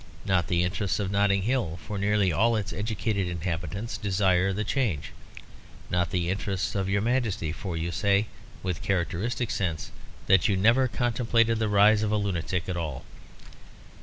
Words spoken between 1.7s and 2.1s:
for